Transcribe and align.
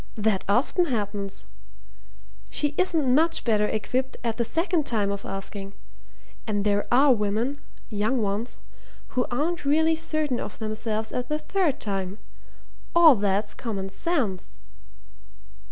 That 0.17 0.43
often 0.49 0.85
happens. 0.85 1.45
She 2.49 2.73
isn't 2.75 3.13
much 3.13 3.43
better 3.43 3.67
equipped 3.67 4.17
at 4.23 4.37
the 4.37 4.43
second 4.43 4.87
time 4.87 5.11
of 5.11 5.25
asking. 5.25 5.73
And 6.47 6.63
there 6.63 6.87
are 6.91 7.13
women 7.13 7.59
young 7.91 8.19
ones 8.19 8.57
who 9.09 9.27
aren't 9.29 9.63
really 9.63 9.95
certain 9.95 10.39
of 10.39 10.57
themselves 10.57 11.11
at 11.11 11.29
the 11.29 11.37
third 11.37 11.79
time. 11.79 12.17
All 12.95 13.13
that's 13.13 13.53
common 13.53 13.89
sense." 13.89 14.57